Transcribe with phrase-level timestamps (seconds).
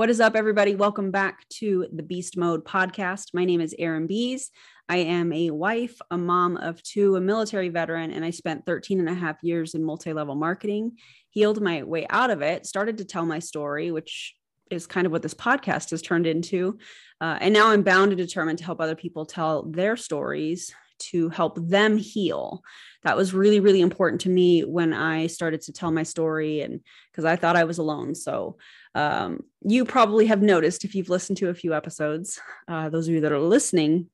[0.00, 0.76] What is up, everybody?
[0.76, 3.34] Welcome back to the Beast Mode podcast.
[3.34, 4.50] My name is Erin Biest.
[4.88, 8.98] I am a wife, a mom of two, a military veteran, and I spent 13
[8.98, 10.92] and a half years in multi level marketing.
[11.28, 14.34] Healed my way out of it, started to tell my story, which
[14.70, 16.78] is kind of what this podcast has turned into.
[17.20, 20.74] Uh, and now I'm bound and determined to help other people tell their stories
[21.10, 22.62] to help them heal.
[23.02, 26.80] That was really, really important to me when I started to tell my story and
[27.12, 28.14] because I thought I was alone.
[28.14, 28.56] So
[28.94, 33.14] um, you probably have noticed if you've listened to a few episodes, uh, those of
[33.14, 34.08] you that are listening,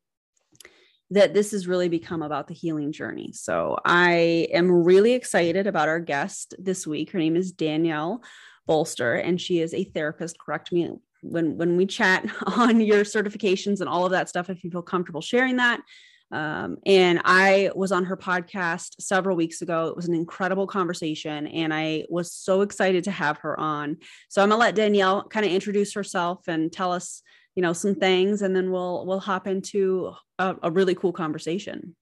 [1.11, 3.33] that this has really become about the healing journey.
[3.33, 7.12] So I am really excited about our guest this week.
[7.12, 8.23] Her name is Danielle
[8.66, 10.39] Bolster, and she is a therapist.
[10.39, 10.91] Correct me
[11.23, 14.83] when when we chat on your certifications and all of that stuff if you feel
[14.83, 15.80] comfortable sharing that.
[16.33, 19.87] Um, and I was on her podcast several weeks ago.
[19.87, 23.99] It was an incredible conversation, and I was so excited to have her on.
[24.29, 27.23] So I'm gonna let Danielle kind of introduce herself and tell us,
[27.54, 31.95] you know, some things, and then we'll we'll hop into a, a really cool conversation.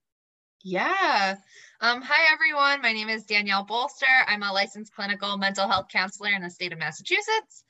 [0.63, 1.35] Yeah.
[1.79, 2.81] Um, hi, everyone.
[2.81, 4.05] My name is Danielle Bolster.
[4.27, 7.63] I'm a licensed clinical mental health counselor in the state of Massachusetts.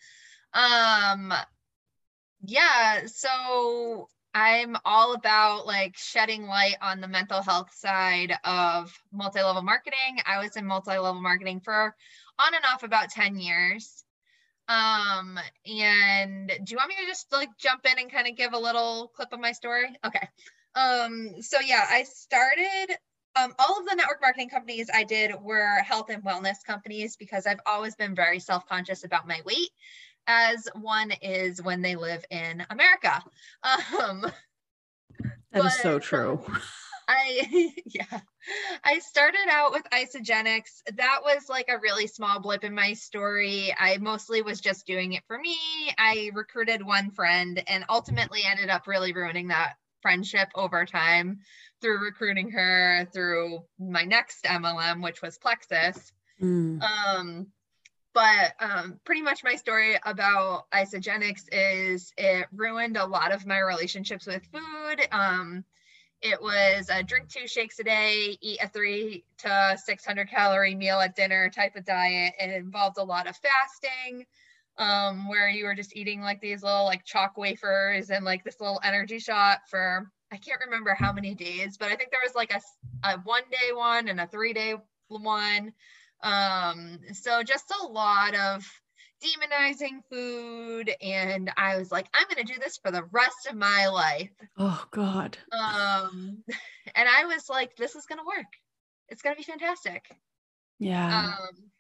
[0.54, 1.34] Um,
[2.42, 9.42] yeah, so I'm all about like shedding light on the mental health side of multi
[9.42, 10.20] level marketing.
[10.26, 11.96] I was in multi level marketing for
[12.38, 14.04] on and off about 10 years.
[14.68, 18.52] Um, and do you want me to just like jump in and kind of give
[18.52, 19.96] a little clip of my story?
[20.06, 20.28] Okay.
[20.76, 22.98] Um, so yeah, I started
[23.38, 27.48] um, all of the network marketing companies I did were health and wellness companies because
[27.48, 29.70] I've always been very self conscious about my weight
[30.28, 33.24] as one is when they live in America.
[33.64, 34.26] Um,
[35.52, 36.44] that is so true.
[37.08, 38.20] I yeah,
[38.84, 40.64] I started out with Isagenix.
[40.96, 43.74] That was like a really small blip in my story.
[43.78, 45.58] I mostly was just doing it for me.
[45.98, 51.40] I recruited one friend and ultimately ended up really ruining that friendship over time
[51.82, 56.12] through recruiting her through my next MLM, which was Plexus.
[56.42, 56.82] Mm.
[56.82, 57.48] Um,
[58.16, 63.60] but um, pretty much my story about Isagenix is it ruined a lot of my
[63.60, 65.06] relationships with food.
[65.12, 65.66] Um,
[66.22, 71.02] it was a drink two shakes a day, eat a three to 600 calorie meal
[71.02, 72.34] at dinner type of diet.
[72.40, 74.26] It involved a lot of fasting,
[74.78, 78.62] um, where you were just eating like these little like chalk wafers and like this
[78.62, 82.34] little energy shot for I can't remember how many days, but I think there was
[82.34, 82.62] like a,
[83.08, 84.76] a one day one and a three day
[85.10, 85.74] one.
[86.26, 88.66] Um, so just a lot of
[89.24, 93.88] demonizing food and I was like, I'm gonna do this for the rest of my
[93.88, 94.32] life.
[94.58, 95.38] Oh God.
[95.52, 96.44] Um
[96.96, 98.46] and I was like, this is gonna work.
[99.10, 100.04] It's gonna be fantastic.
[100.80, 101.34] Yeah.
[101.34, 101.72] Um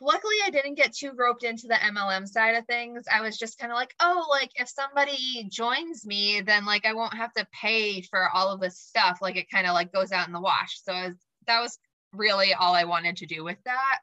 [0.00, 3.04] luckily I didn't get too roped into the MLM side of things.
[3.12, 6.94] I was just kind of like, oh, like if somebody joins me, then like I
[6.94, 9.18] won't have to pay for all of this stuff.
[9.20, 10.80] Like it kind of like goes out in the wash.
[10.82, 11.78] So was, that was
[12.12, 13.98] really all I wanted to do with that.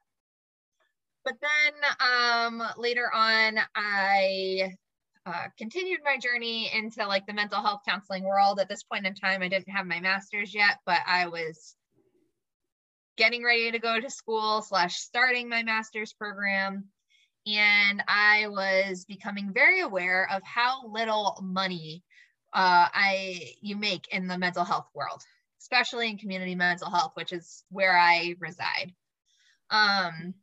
[1.23, 4.75] But then um, later on, I
[5.25, 8.59] uh, continued my journey into like the mental health counseling world.
[8.59, 11.75] At this point in time, I didn't have my master's yet, but I was
[13.17, 16.85] getting ready to go to school slash starting my master's program.
[17.47, 22.03] And I was becoming very aware of how little money
[22.53, 25.21] uh, I you make in the mental health world
[25.65, 28.93] especially in community mental health, which is where I reside.
[29.71, 30.35] Um,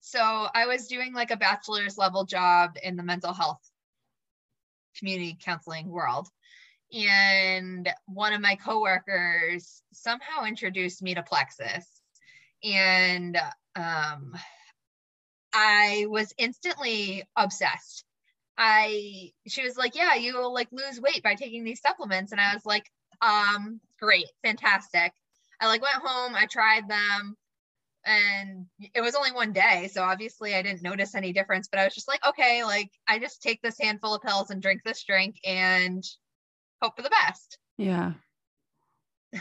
[0.00, 3.60] so I was doing like a bachelor's level job in the mental health
[4.98, 6.26] community counseling world.
[6.92, 11.86] And one of my coworkers somehow introduced me to Plexus.
[12.64, 13.38] And
[13.76, 14.34] um,
[15.52, 18.04] I was instantly obsessed.
[18.58, 22.40] I she was like, "Yeah, you will like lose weight by taking these supplements." And
[22.40, 22.90] I was like,
[23.22, 25.12] um, great, fantastic.
[25.60, 27.36] I like went home, I tried them,
[28.04, 29.88] and it was only one day.
[29.92, 33.18] So obviously I didn't notice any difference, but I was just like, okay, like I
[33.18, 36.04] just take this handful of pills and drink this drink and
[36.82, 37.58] hope for the best.
[37.78, 38.14] Yeah.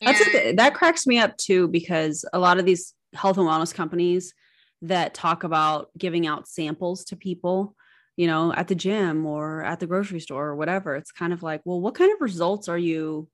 [0.00, 3.74] That's a, that cracks me up too because a lot of these health and wellness
[3.74, 4.32] companies
[4.82, 7.76] that talk about giving out samples to people
[8.20, 10.94] you know, at the gym or at the grocery store or whatever.
[10.94, 13.30] It's kind of like, well, what kind of results are you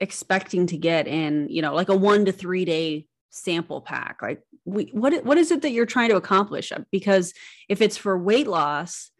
[0.00, 4.18] expecting to get in, you know, like a one to three day sample pack?
[4.20, 6.72] Like, we, what what is it that you're trying to accomplish?
[6.72, 7.32] Uh, because
[7.68, 9.12] if it's for weight loss,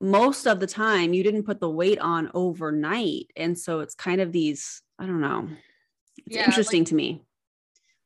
[0.00, 4.20] most of the time you didn't put the weight on overnight, and so it's kind
[4.20, 4.80] of these.
[4.96, 5.48] I don't know.
[6.24, 7.24] It's yeah, interesting like, to me.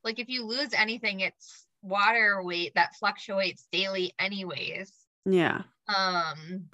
[0.02, 4.90] Like if you lose anything, it's water weight that fluctuates daily anyways.
[5.26, 5.64] Yeah.
[5.88, 6.68] Um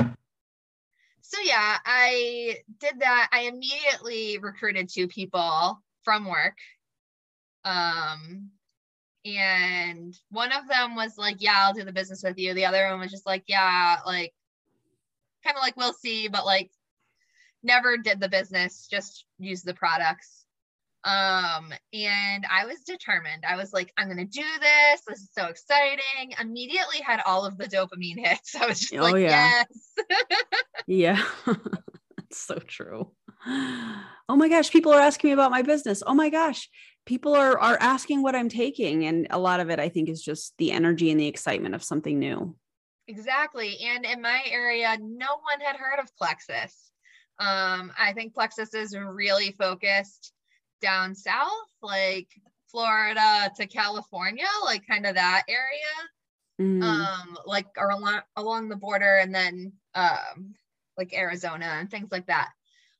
[1.22, 3.28] so yeah, I did that.
[3.32, 6.56] I immediately recruited two people from work.
[7.64, 8.50] Um
[9.24, 12.88] and one of them was like, "Yeah, I'll do the business with you." The other
[12.90, 14.32] one was just like, "Yeah, like
[15.44, 16.70] kind of like we'll see, but like
[17.62, 20.46] never did the business, just use the products."
[21.02, 23.44] Um, and I was determined.
[23.48, 25.00] I was like, I'm gonna do this.
[25.08, 26.34] This is so exciting.
[26.38, 28.54] Immediately had all of the dopamine hits.
[28.60, 29.64] I was just oh, like, yeah.
[30.06, 30.06] yes.
[30.86, 31.24] yeah.
[31.46, 33.12] That's so true.
[33.46, 36.02] Oh my gosh, people are asking me about my business.
[36.06, 36.68] Oh my gosh,
[37.06, 39.06] people are are asking what I'm taking.
[39.06, 41.82] And a lot of it I think is just the energy and the excitement of
[41.82, 42.56] something new.
[43.08, 43.78] Exactly.
[43.82, 46.90] And in my area, no one had heard of Plexus.
[47.40, 50.32] Um, I think Plexus is really focused
[50.80, 51.50] down south,
[51.82, 52.28] like
[52.70, 56.08] Florida to California, like kind of that area.
[56.60, 56.82] Mm.
[56.82, 60.54] Um, like along along the border and then um
[60.98, 62.50] like Arizona and things like that.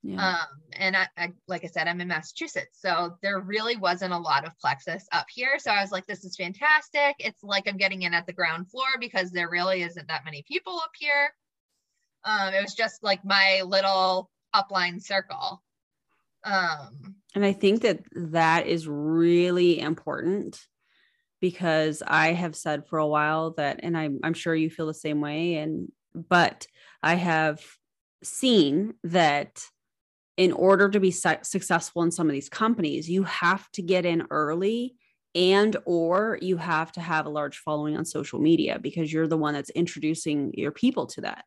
[0.02, 0.30] Yeah.
[0.30, 4.18] Um, and I, I, like I said, I'm in Massachusetts, so there really wasn't a
[4.18, 5.58] lot of plexus up here.
[5.58, 7.16] So I was like, this is fantastic.
[7.18, 10.42] It's like I'm getting in at the ground floor because there really isn't that many
[10.48, 11.34] people up here.
[12.24, 15.62] Um, it was just like my little upline circle.
[16.44, 20.60] Um, and I think that that is really important
[21.40, 24.94] because I have said for a while that, and I'm, I'm sure you feel the
[24.94, 25.56] same way.
[25.56, 26.66] And, but
[27.02, 27.64] I have
[28.22, 29.64] seen that
[30.36, 34.04] in order to be su- successful in some of these companies, you have to get
[34.04, 34.96] in early
[35.34, 39.36] and or you have to have a large following on social media because you're the
[39.36, 41.44] one that's introducing your people to that.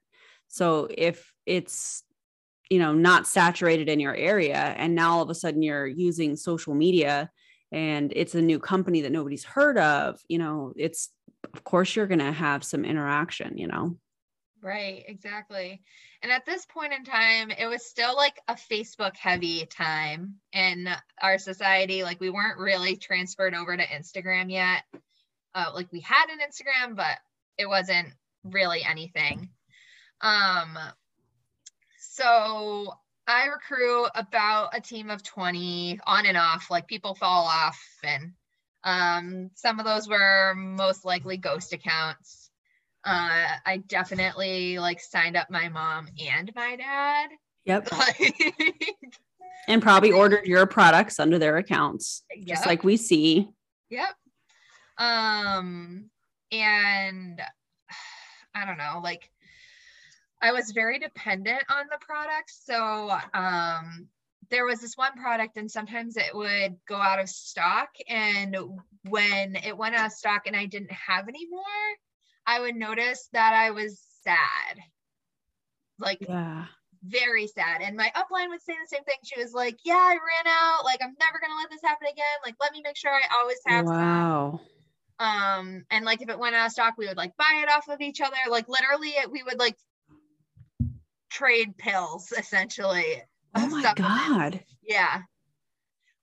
[0.48, 2.04] So if it's
[2.74, 6.36] you know not saturated in your area and now all of a sudden you're using
[6.36, 7.30] social media
[7.72, 11.12] and it's a new company that nobody's heard of you know it's
[11.54, 13.96] of course you're going to have some interaction you know?
[14.60, 15.84] Right exactly.
[16.24, 20.90] And at this point in time it was still like a facebook heavy time in
[21.22, 24.82] our society like we weren't really transferred over to instagram yet.
[25.54, 27.20] Uh, like we had an instagram but
[27.60, 28.08] it wasn't
[28.44, 29.50] really anything.
[30.22, 30.76] Um
[32.14, 32.94] so
[33.28, 37.82] I recruit about a team of 20 on and off, like people fall off.
[38.04, 38.34] And
[38.84, 42.52] um, some of those were most likely ghost accounts.
[43.04, 47.30] Uh, I definitely like signed up my mom and my dad.
[47.66, 47.90] Yep.
[49.68, 52.46] and probably ordered your products under their accounts, yep.
[52.46, 53.50] just like we see.
[53.90, 54.14] Yep.
[55.00, 56.12] Um,
[56.52, 57.42] and
[58.56, 59.32] I don't know, like
[60.44, 62.64] I was very dependent on the products.
[62.66, 64.08] So um,
[64.52, 67.88] there was this one product, and sometimes it would go out of stock.
[68.10, 68.58] And
[69.08, 71.62] when it went out of stock and I didn't have any more,
[72.46, 74.80] I would notice that I was sad.
[75.98, 76.66] Like, yeah.
[77.06, 77.82] very sad.
[77.82, 79.16] And my upline would say the same thing.
[79.24, 80.84] She was like, Yeah, I ran out.
[80.84, 82.26] Like, I'm never going to let this happen again.
[82.46, 84.60] Like, let me make sure I always have wow.
[84.60, 84.68] Some
[85.20, 87.88] um and like if it went out of stock we would like buy it off
[87.88, 89.78] of each other like literally it, we would like
[91.34, 93.24] trade pills essentially.
[93.56, 94.64] Oh my god.
[94.82, 95.22] Yeah.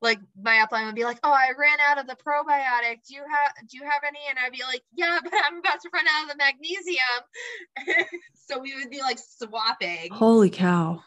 [0.01, 3.07] Like my upline would be like, "Oh, I ran out of the probiotic.
[3.07, 5.81] Do you have do you have any?" And I'd be like, "Yeah, but I'm about
[5.83, 10.11] to run out of the magnesium." so we would be like swapping.
[10.11, 11.03] Holy cow.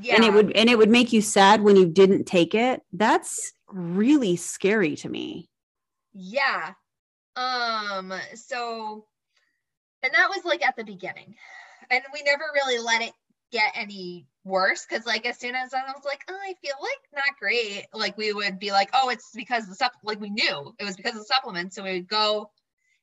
[0.00, 0.16] Yeah.
[0.16, 2.82] And it would and it would make you sad when you didn't take it.
[2.92, 5.50] That's really scary to me.
[6.14, 6.72] Yeah.
[7.36, 9.06] Um so
[10.02, 11.34] and that was like at the beginning.
[11.90, 13.12] And we never really let it
[13.50, 16.98] get any worse because like as soon as I was like, oh, I feel like
[17.14, 20.74] not great, like we would be like, oh, it's because the sup like we knew
[20.78, 21.76] it was because of the supplements.
[21.76, 22.50] So we would go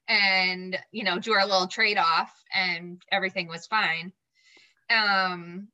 [0.07, 4.11] and you know do our little trade-off and everything was fine.
[4.89, 5.67] Um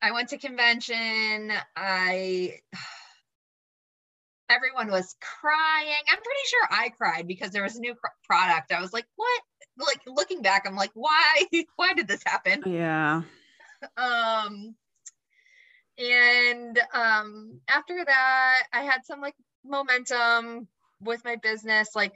[0.00, 1.52] I went to convention.
[1.76, 2.60] I
[4.50, 6.02] everyone was crying.
[6.10, 8.72] I'm pretty sure I cried because there was a new pr- product.
[8.72, 9.42] I was like, what?
[9.78, 11.44] Like looking back, I'm like, why?
[11.76, 12.62] why did this happen?
[12.66, 13.22] Yeah.
[13.96, 14.74] Um
[15.98, 20.68] and um after that i had some like momentum
[21.00, 22.12] with my business like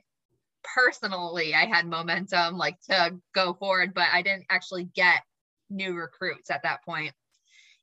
[0.63, 5.23] personally i had momentum like to go forward but i didn't actually get
[5.73, 7.13] new recruits at that point.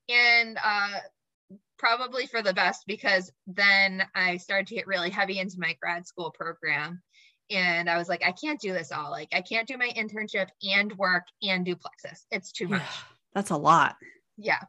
[0.07, 0.99] And uh
[1.77, 6.05] probably for the best because then i started to get really heavy into my grad
[6.05, 7.01] school program.
[7.49, 9.11] And i was like i can't do this all.
[9.11, 12.81] Like i can't do my internship and work and do plexus it's too much
[13.33, 13.95] that's a lot.
[14.37, 14.59] Yeah.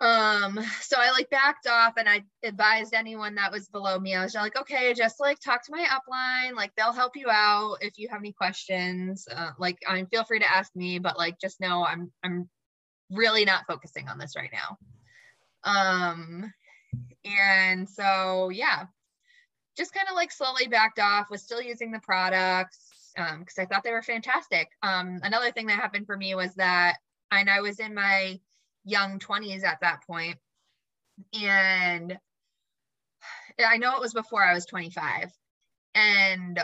[0.00, 4.16] um so i like backed off and i advised anyone that was below me.
[4.16, 6.56] I was like okay just like talk to my upline.
[6.56, 9.28] Like they'll help you out if you have any questions.
[9.32, 12.48] Uh, like i mean feel free to ask me but like just know i'm i'm
[13.10, 14.78] really not focusing on this right now.
[15.64, 16.52] Um
[17.24, 18.86] and so yeah.
[19.76, 23.66] Just kind of like slowly backed off was still using the products um because i
[23.66, 24.68] thought they were fantastic.
[24.82, 26.96] Um another thing that happened for me was that
[27.32, 28.38] and i was in my
[28.84, 30.36] young 20s at that point.
[31.40, 32.18] And
[33.64, 35.30] I know it was before I was 25.
[35.94, 36.60] And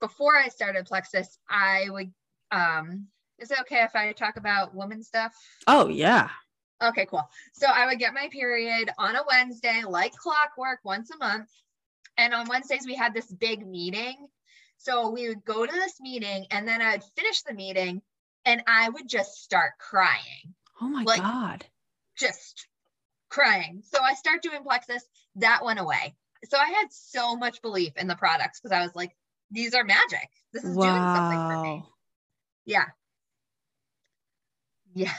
[0.00, 2.12] before I started Plexus, I would
[2.50, 5.32] um is it okay if I talk about woman stuff?
[5.66, 6.28] Oh yeah.
[6.82, 7.28] Okay, cool.
[7.54, 11.48] So I would get my period on a Wednesday, like clockwork, once a month.
[12.16, 14.28] And on Wednesdays, we had this big meeting.
[14.76, 18.00] So we would go to this meeting, and then I'd finish the meeting,
[18.48, 20.54] and I would just start crying.
[20.80, 21.66] Oh my like, God.
[22.16, 22.66] Just
[23.28, 23.82] crying.
[23.84, 25.04] So I start doing plexus.
[25.36, 26.16] That went away.
[26.44, 29.14] So I had so much belief in the products because I was like,
[29.50, 30.30] these are magic.
[30.52, 30.84] This is wow.
[30.84, 31.84] doing something for me.
[32.64, 32.84] Yeah.
[34.94, 35.12] Yeah.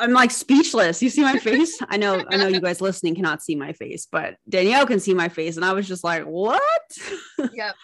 [0.00, 1.02] I'm like speechless.
[1.02, 1.78] You see my face?
[1.88, 5.14] I know, I know you guys listening cannot see my face, but Danielle can see
[5.14, 5.54] my face.
[5.54, 6.72] And I was just like, what?
[7.52, 7.76] yep.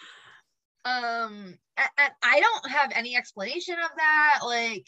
[0.83, 1.57] Um,
[1.97, 4.39] and I don't have any explanation of that.
[4.45, 4.85] Like,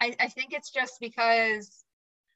[0.00, 1.84] I, I think it's just because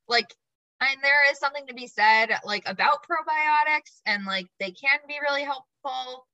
[0.08, 0.34] like
[0.80, 5.16] and there is something to be said like about probiotics and like they can be
[5.20, 6.26] really helpful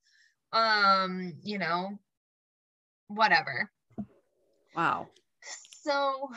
[0.52, 1.98] um you know
[3.08, 3.70] whatever.
[4.76, 5.08] Wow.
[5.82, 6.30] So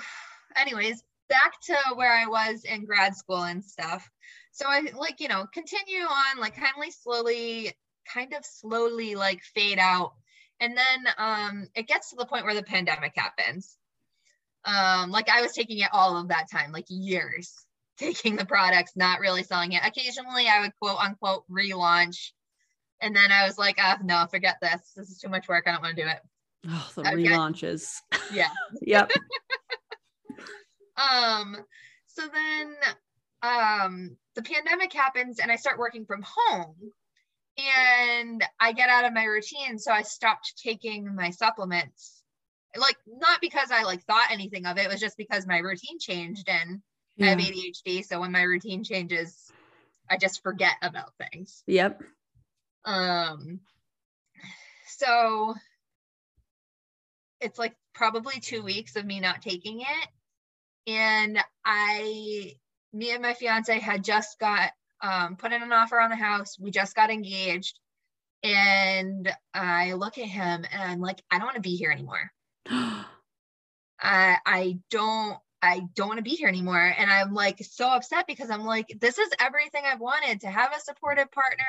[0.55, 4.09] anyways back to where i was in grad school and stuff.
[4.51, 7.73] So i like you know continue on like kind of slowly
[8.11, 10.13] kind of slowly like fade out
[10.59, 13.77] and then um it gets to the point where the pandemic happens
[14.67, 17.53] um, like I was taking it all of that time, like years,
[17.97, 19.81] taking the products, not really selling it.
[19.83, 22.31] Occasionally I would quote unquote relaunch.
[22.99, 24.91] And then I was like, oh, no, forget this.
[24.95, 25.65] This is too much work.
[25.67, 26.19] I don't want to do it.
[26.67, 27.93] Oh, the relaunches.
[28.33, 28.49] Yeah.
[28.81, 29.09] yep.
[30.97, 31.55] um,
[32.07, 32.75] so then
[33.43, 36.75] um the pandemic happens and I start working from home
[37.57, 39.79] and I get out of my routine.
[39.79, 42.17] So I stopped taking my supplements
[42.75, 45.99] like not because I like thought anything of it, it was just because my routine
[45.99, 46.81] changed and
[47.15, 47.27] yeah.
[47.27, 48.05] I have ADHD.
[48.05, 49.51] So when my routine changes,
[50.09, 51.63] I just forget about things.
[51.67, 52.01] Yep.
[52.85, 53.59] Um
[54.87, 55.55] so
[57.41, 60.07] it's like probably two weeks of me not taking it.
[60.87, 62.53] And I
[62.93, 64.71] me and my fiance had just got
[65.01, 66.57] um, put in an offer on the house.
[66.59, 67.79] We just got engaged.
[68.43, 72.31] And I look at him and I'm like, I don't want to be here anymore.
[73.99, 76.93] I I don't I don't want to be here anymore.
[76.97, 80.71] And I'm like so upset because I'm like, this is everything I've wanted to have
[80.75, 81.65] a supportive partner,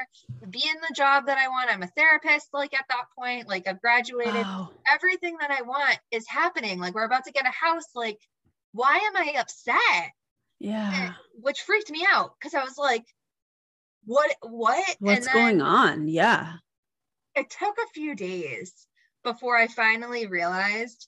[0.50, 1.72] be in the job that I want.
[1.72, 4.34] I'm a therapist, like at that point, like I've graduated.
[4.34, 4.70] Wow.
[4.92, 6.78] Everything that I want is happening.
[6.78, 7.86] Like we're about to get a house.
[7.94, 8.18] Like,
[8.72, 10.12] why am I upset?
[10.60, 11.06] Yeah.
[11.06, 13.06] And, which freaked me out because I was like,
[14.08, 14.96] what, what?
[15.00, 16.08] What's then, going on?
[16.08, 16.54] Yeah.
[17.34, 18.72] It took a few days
[19.22, 21.06] before I finally realized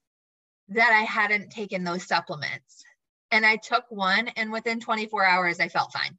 [0.69, 2.85] that I hadn't taken those supplements.
[3.30, 6.19] And I took one, and within 24 hours, I felt fine.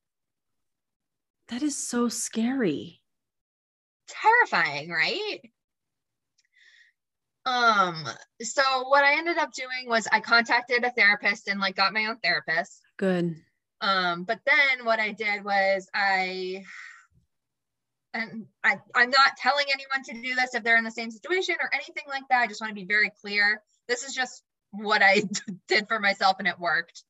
[1.50, 3.01] That is so scary.
[4.07, 5.39] Terrifying, right?
[7.45, 8.07] Um,
[8.41, 12.07] so what I ended up doing was I contacted a therapist and like got my
[12.07, 12.81] own therapist.
[12.97, 13.35] Good.
[13.81, 16.63] Um, but then what I did was I
[18.13, 21.55] and I, I'm not telling anyone to do this if they're in the same situation
[21.61, 22.41] or anything like that.
[22.41, 23.61] I just want to be very clear.
[23.88, 25.23] This is just what I
[25.67, 27.03] did for myself and it worked.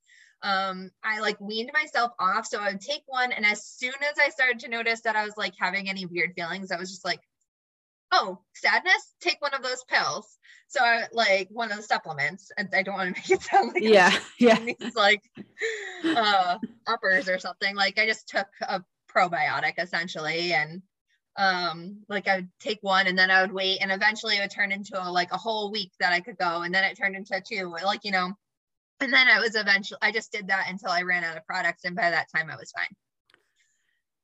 [0.44, 2.48] Um, I like weaned myself off.
[2.48, 3.32] So I would take one.
[3.32, 6.34] And as soon as I started to notice that I was like having any weird
[6.36, 7.22] feelings, I was just like,
[8.12, 10.38] oh, sadness, take one of those pills.
[10.68, 12.51] So I like one of the supplements.
[12.58, 14.60] And I don't want to make it sound like yeah, yeah.
[14.60, 15.22] these like
[16.03, 17.75] uh uppers or something.
[17.75, 20.82] Like I just took a probiotic essentially and
[21.38, 24.51] um like i would take one and then i would wait and eventually it would
[24.51, 27.15] turn into a, like a whole week that i could go and then it turned
[27.15, 28.32] into two like you know
[29.00, 31.86] and then i was eventually i just did that until i ran out of products
[31.86, 32.94] and by that time i was fine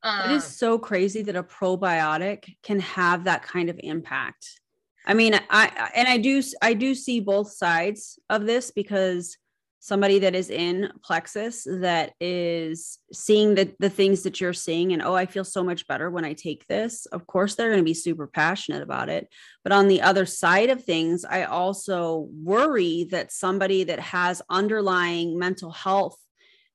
[0.03, 4.59] um, it is um, so crazy that a probiotic can have that kind of impact.
[5.07, 9.37] I mean i and i do i do see both sides of this because
[9.79, 15.01] somebody that is in plexus that is seeing the, the things that you're seeing and
[15.01, 17.05] oh i feel so much better when i take this.
[17.05, 19.29] Of course they're going to be super passionate about it.
[19.63, 25.39] But on the other side of things i also worry that somebody that has underlying
[25.39, 26.17] mental health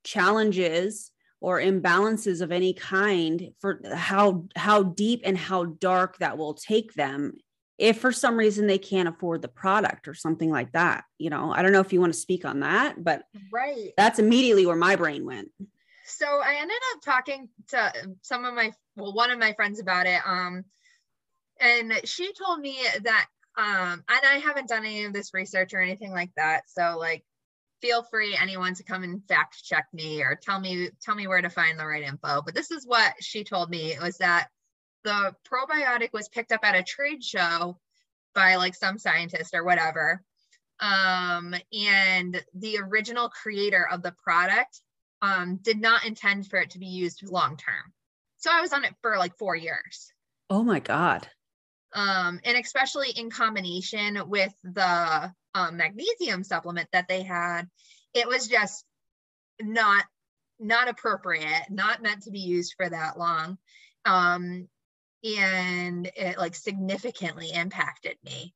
[0.04, 1.10] challenges
[1.42, 6.94] or imbalances of any kind for how how deep and how dark that will take
[6.94, 7.34] them
[7.78, 11.52] if for some reason they can't afford the product or something like that you know?
[11.52, 13.90] I don't know if you want to speak on that but right.
[13.96, 15.48] that's immediately where my brain went.
[16.06, 20.06] So i ended up talking to some of my well one of my friends about
[20.06, 20.64] it um
[21.60, 23.26] and she told me that
[23.58, 27.24] um and i haven't done any of this research or anything like that so like
[27.82, 31.42] feel free anyone to come and fact check me or tell me tell me where
[31.42, 32.40] to find the right info.
[32.42, 33.94] But this is what she told me.
[34.00, 34.48] Was that
[35.04, 37.78] the probiotic was picked up at a trade show
[38.34, 40.22] by like some scientist or whatever.
[40.80, 44.80] Um, and the original creator of the product
[45.20, 47.92] um, did not intend for it to be used long term
[48.42, 50.12] so i was on it for like four years.
[50.50, 51.28] Oh my god.
[51.94, 57.62] Um, and especially in combination with the um, magnesium supplement that they had.
[58.14, 58.84] It was just
[59.60, 60.04] not
[60.58, 63.58] not appropriate not meant to be used for that long.
[64.04, 64.68] Um,
[65.24, 68.54] and it like significantly impacted me.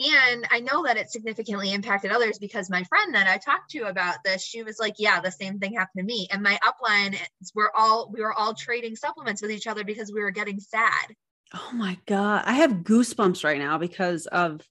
[0.00, 3.82] And i know that it significantly impacted others because my friend that i talked to
[3.82, 6.26] about this she was like yeah the same thing happened to me.
[6.30, 7.18] And my upline
[7.54, 11.14] we're all we were all trading supplements with each other because we were getting sad.
[11.52, 12.44] Oh my god.
[12.46, 14.62] I have goosebumps right now because of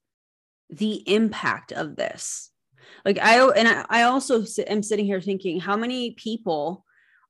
[0.70, 2.50] the impact of this
[3.04, 6.84] like i and i, also am sitting here thinking how many people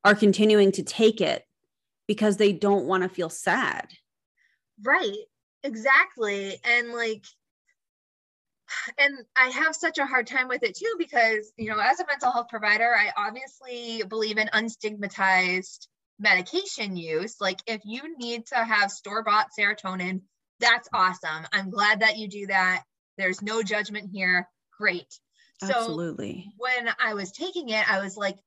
[0.04, 1.46] are continuing to take it
[2.06, 3.88] because they don't want to feel sad
[4.82, 5.24] right
[5.62, 7.24] exactly and like
[8.98, 12.06] and I have such a hard time with it too because, you know, as a
[12.06, 17.40] mental health provider, I obviously believe in unstigmatized medication use.
[17.40, 20.22] Like, if you need to have store bought serotonin,
[20.60, 21.46] that's awesome.
[21.52, 22.84] I'm glad that you do that.
[23.20, 24.48] There's no judgment here.
[24.78, 25.06] Great.
[25.62, 26.52] So Absolutely.
[26.56, 28.38] when I was taking it, I was like,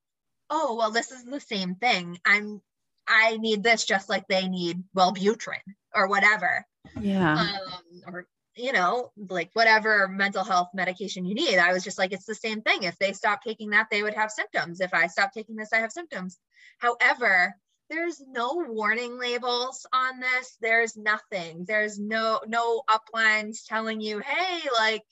[0.49, 2.19] oh, well, this is the same thing.
[2.25, 2.61] I'm
[3.07, 5.61] I need this just like they need Wellbutrin
[5.93, 6.65] or whatever.
[6.99, 7.33] Yeah.
[7.33, 11.57] Um, or you know, like whatever mental health medication you need.
[11.57, 12.83] I was just like, it's the same thing.
[12.83, 14.79] If they stop taking that, they would have symptoms.
[14.79, 16.37] If I stop taking this, I have symptoms.
[16.77, 17.55] However,
[17.89, 20.57] there's no warning labels on this.
[20.61, 21.65] There's nothing.
[21.67, 25.03] There's no no uplines telling you, hey, like,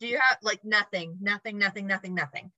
[0.00, 2.50] do you have like nothing, nothing, nothing, nothing, nothing.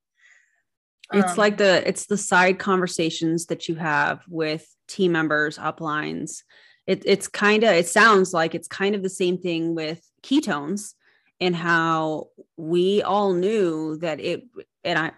[1.12, 6.42] It's um, like the it's the side conversations that you have with team members, uplines.
[6.86, 10.94] It, it's kind of it sounds like it's kind of the same thing with ketones
[11.40, 14.44] and how we all knew that it
[14.84, 15.12] and I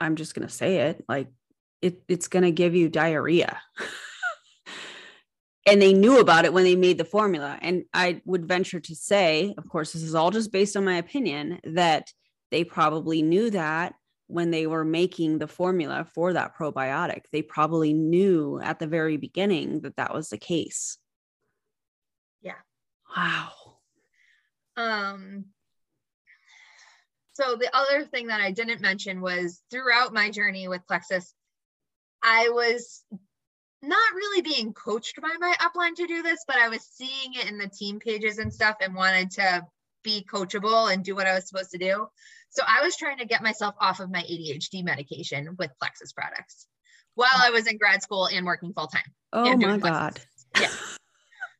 [0.00, 1.28] I'm just gonna say it like
[1.82, 3.60] it, it's gonna give you diarrhea.
[5.66, 7.58] and they knew about it when they made the formula.
[7.60, 10.96] And I would venture to say, of course, this is all just based on my
[10.96, 12.12] opinion, that
[12.50, 13.94] they probably knew that
[14.28, 17.24] when they were making the formula for that probiotic.
[17.32, 20.98] They probably knew at the very beginning that that was the case.
[22.42, 22.54] Yeah.
[23.16, 23.52] Wow.
[24.76, 25.46] Um
[27.34, 31.34] so the other thing that I didn't mention was throughout my journey with Plexus,
[32.22, 33.04] I was
[33.82, 37.48] not really being coached by my upline to do this, but I was seeing it
[37.48, 39.66] in the team pages and stuff and wanted to
[40.02, 42.08] be coachable and do what I was supposed to do.
[42.50, 46.66] So I was trying to get myself off of my ADHD medication with Plexus products
[47.14, 49.02] while I was in grad school and working full time.
[49.32, 50.20] Oh my God.
[50.58, 50.70] Yeah.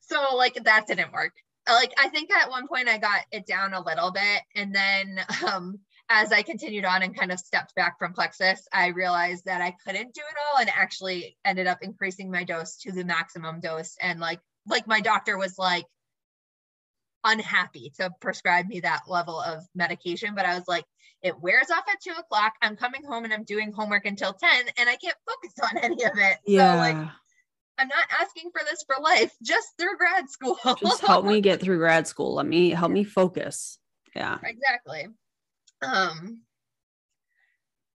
[0.01, 1.33] so like that didn't work.
[1.69, 5.21] Like I think at one point I got it down a little bit and then
[5.47, 9.61] um as I continued on and kind of stepped back from Plexus, I realized that
[9.61, 13.61] I couldn't do it all and actually ended up increasing my dose to the maximum
[13.61, 13.97] dose.
[14.01, 15.85] And like, like my doctor was like
[17.25, 20.85] unhappy to prescribe me that level of medication, but I was like,
[21.23, 22.53] it wears off at two o'clock.
[22.62, 26.05] I'm coming home and I'm doing homework until 10 and I can't focus on any
[26.05, 26.38] of it.
[26.47, 26.75] Yeah.
[26.75, 27.11] So like
[27.79, 30.57] I'm not asking for this for life, just through grad school.
[30.81, 32.35] just help me get through grad school.
[32.35, 33.79] Let me help me focus.
[34.14, 34.38] Yeah.
[34.42, 35.09] Exactly
[35.83, 36.43] um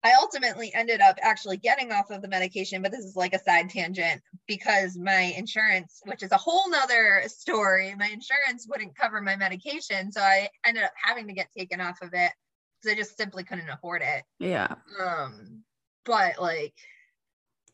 [0.04, 3.38] I ultimately ended up actually getting off of the medication, but this is like a
[3.38, 9.20] side tangent because my insurance, which is a whole nother story, my insurance wouldn't cover
[9.20, 10.12] my medication.
[10.12, 12.30] So I ended up having to get taken off of it
[12.80, 14.22] because I just simply couldn't afford it.
[14.38, 14.76] Yeah.
[15.04, 15.64] Um,
[16.04, 16.74] but like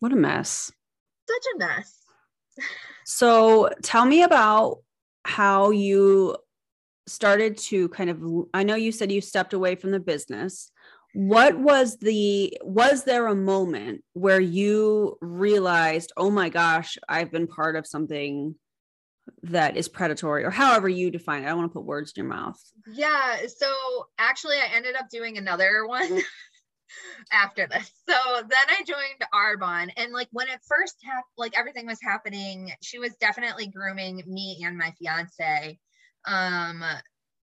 [0.01, 0.73] what a mess.
[1.29, 1.99] Such a mess.
[3.05, 4.79] so tell me about
[5.25, 6.37] how you
[7.07, 8.23] started to kind of
[8.55, 10.71] i know you said you stepped away from the business
[11.15, 17.47] what was the was there a moment where you realized oh my gosh i've been
[17.47, 18.55] part of something
[19.43, 22.25] that is predatory or however you define it i don't want to put words in
[22.25, 22.61] your mouth
[22.93, 23.73] yeah so
[24.19, 26.21] actually i ended up doing another one
[27.33, 27.91] after this.
[28.09, 32.73] So then I joined Arbonne and like when it first happened, like everything was happening,
[32.83, 35.79] she was definitely grooming me and my fiance.
[36.27, 36.83] Um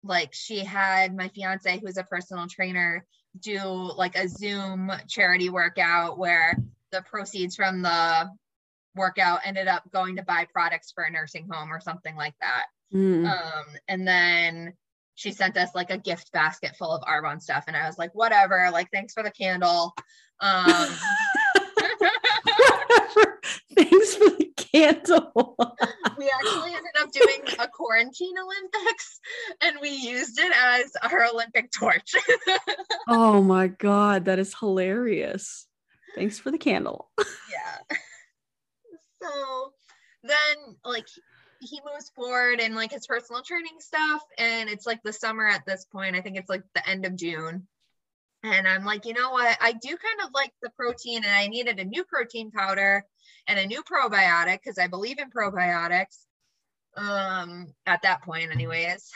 [0.04, 3.04] like she had my fiance who's a personal trainer
[3.40, 3.62] do
[3.96, 6.56] like a Zoom charity workout where
[6.92, 8.30] the proceeds from the
[8.94, 12.66] workout ended up going to buy products for a nursing home or something like that.
[12.92, 13.30] Mm.
[13.30, 14.74] Um, and then
[15.14, 17.64] she sent us like a gift basket full of Arbonne stuff.
[17.66, 19.94] And I was like, whatever, like, thanks for the candle.
[20.40, 20.64] Um,
[23.76, 25.56] thanks for the candle.
[26.18, 29.20] we actually ended up doing a quarantine Olympics
[29.62, 32.12] and we used it as our Olympic torch.
[33.08, 35.66] oh my God, that is hilarious.
[36.14, 37.10] Thanks for the candle.
[37.18, 37.96] yeah.
[39.22, 39.72] So
[40.22, 41.06] then, like,
[41.60, 45.66] he moves forward and like his personal training stuff and it's like the summer at
[45.66, 47.66] this point i think it's like the end of june
[48.42, 49.56] and i'm like you know what?
[49.60, 53.04] I do kind of like the protein and i needed a new protein powder
[53.46, 56.24] and a new probiotic because i believe in probiotics.
[56.96, 59.10] Um at that point anyways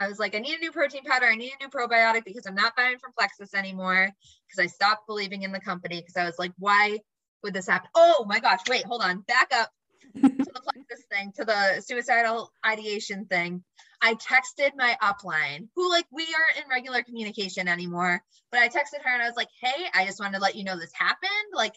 [0.00, 1.26] i was like i need a new protein powder.
[1.26, 4.10] I need a new probiotic because i'm not buying from plexus anymore
[4.46, 6.98] because i stopped believing in the company because i was like why
[7.44, 7.88] would this happen?
[7.94, 9.70] Oh my gosh wait hold on back up
[10.16, 13.62] to the Plexus thing, to the suicidal ideation thing,
[14.00, 19.02] I texted my upline, who like we aren't in regular communication anymore, but I texted
[19.02, 21.30] her and I was like, "Hey, I just wanted to let you know this happened.
[21.52, 21.74] Like,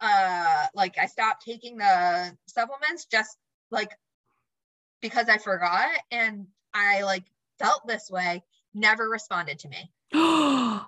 [0.00, 3.36] uh, like I stopped taking the supplements just
[3.70, 3.90] like
[5.02, 7.24] because I forgot, and I like
[7.58, 8.42] felt this way."
[8.74, 9.92] Never responded to me.
[10.12, 10.86] no,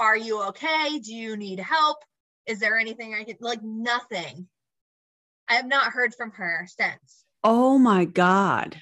[0.00, 0.98] are you okay?
[0.98, 1.98] Do you need help?
[2.46, 3.62] Is there anything I can like?
[3.62, 4.48] Nothing.
[5.48, 7.24] I have not heard from her since.
[7.44, 8.80] Oh my God.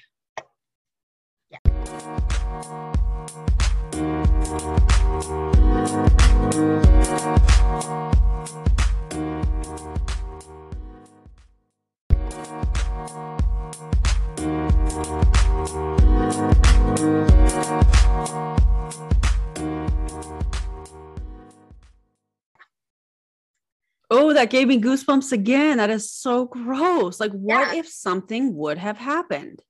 [24.15, 25.77] Oh, that gave me goosebumps again.
[25.77, 27.19] That is so gross.
[27.19, 27.79] Like, what yeah.
[27.79, 29.63] if something would have happened?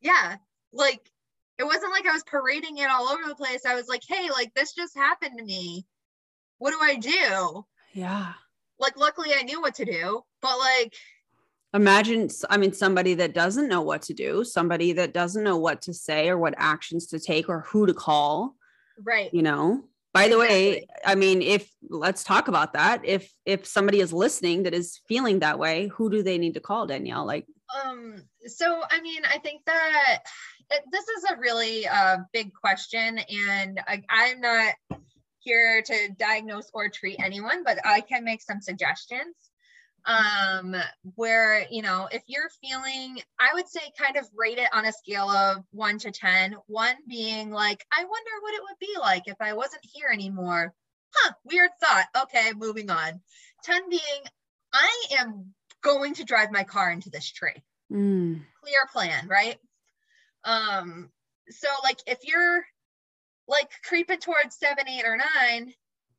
[0.00, 0.36] Yeah.
[0.72, 1.10] Like,
[1.58, 3.66] it wasn't like I was parading it all over the place.
[3.66, 5.86] I was like, hey, like, this just happened to me.
[6.58, 7.64] What do I do?
[7.92, 8.32] Yeah.
[8.78, 10.94] Like, luckily I knew what to do, but like,
[11.74, 15.82] imagine i mean somebody that doesn't know what to do somebody that doesn't know what
[15.82, 18.54] to say or what actions to take or who to call
[19.04, 23.66] right you know by the way i mean if let's talk about that if if
[23.66, 27.26] somebody is listening that is feeling that way who do they need to call danielle
[27.26, 27.46] like
[27.84, 30.20] um so i mean i think that it,
[30.90, 34.74] this is a really uh, big question and I, i'm not
[35.40, 39.34] here to diagnose or treat anyone but i can make some suggestions.
[40.06, 40.76] Um
[41.16, 44.92] where you know if you're feeling i would say kind of rate it on a
[44.92, 49.24] scale of 1 to 10 1 being like i wonder what it would be like
[49.26, 50.72] if i wasn't here anymore.
[51.14, 52.06] Huh weird thought.
[52.22, 53.20] Okay moving on.
[53.64, 54.22] 10 being
[54.72, 55.52] i am
[55.82, 57.62] going to drive my car into this tree.
[57.92, 58.42] Mm.
[58.62, 59.56] clear plan right
[60.44, 61.10] um
[61.50, 62.64] so like if you're
[63.48, 65.72] like creeping towards 7 8 or 9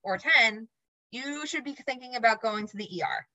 [0.03, 0.67] or 10
[1.11, 3.25] you should be thinking about going to the er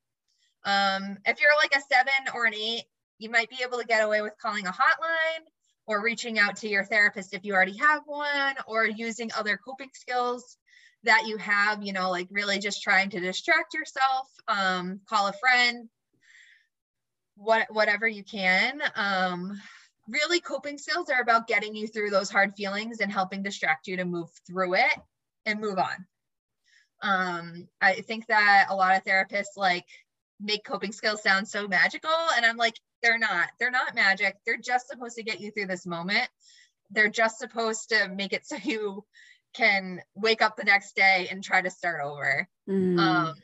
[0.64, 2.84] um, if you're like a seven or an eight,
[3.18, 5.44] you might be able to get away with calling a hotline
[5.86, 9.90] or reaching out to your therapist if you already have one or using other coping
[9.92, 10.56] skills
[11.02, 15.34] that you have, you know, like really just trying to distract yourself, um, call a
[15.34, 15.88] friend,
[17.36, 18.80] what, whatever you can.
[18.96, 19.60] Um,
[20.08, 23.96] really coping skills are about getting you through those hard feelings and helping distract you
[23.96, 24.94] to move through it
[25.46, 26.06] and move on.
[27.02, 29.86] Um, I think that a lot of therapists like
[30.40, 32.10] make coping skills sound so magical.
[32.36, 33.48] And I'm like, they're not.
[33.58, 34.36] They're not magic.
[34.44, 36.28] They're just supposed to get you through this moment.
[36.90, 39.04] They're just supposed to make it so you
[39.54, 42.48] can wake up the next day and try to start over.
[42.68, 42.98] Mm.
[42.98, 43.34] Um,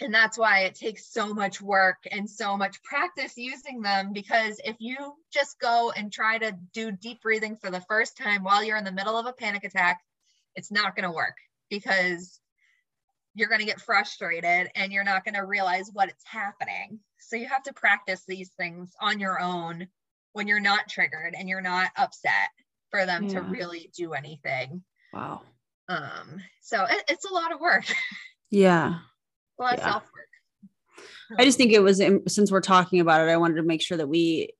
[0.00, 4.60] and that's why it takes so much work and so much practice using them because
[4.64, 8.62] if you just go and try to do deep breathing for the first time while
[8.62, 10.00] you're in the middle of a panic attack,
[10.54, 11.36] it's not going to work
[11.68, 12.40] because
[13.34, 17.00] you're going to get frustrated and you're not going to realize what it's happening.
[17.20, 19.88] So you have to practice these things on your own
[20.32, 22.50] when you're not triggered and you're not upset
[22.90, 23.34] for them yeah.
[23.34, 24.82] to really do anything.
[25.12, 25.42] Wow.
[25.88, 27.84] Um so it, it's a lot of work.
[28.50, 29.00] Yeah.
[29.66, 29.74] A yeah.
[29.74, 31.38] of self work.
[31.38, 33.98] I just think it was since we're talking about it I wanted to make sure
[33.98, 34.54] that we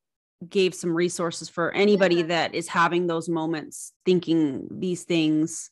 [0.48, 2.22] gave some resources for anybody yeah.
[2.24, 5.70] that is having those moments thinking these things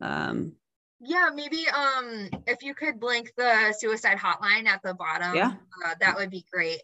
[0.00, 0.52] Um,
[1.00, 5.54] yeah, maybe um if you could link the suicide hotline at the bottom, Yeah.
[5.86, 6.80] uh, that would be great.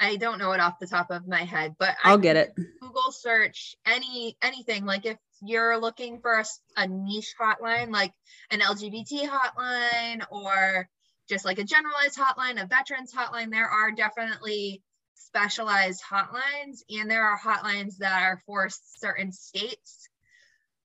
[0.00, 2.54] I don't know it off the top of my head, but I'll get it.
[2.80, 6.42] Google search any anything like if you're looking for
[6.76, 8.12] a niche hotline like
[8.50, 10.88] an LGBT hotline or
[11.30, 14.82] just like a generalized hotline, a veterans hotline, there are definitely
[15.14, 20.08] specialized hotlines and there are hotlines that are for certain states.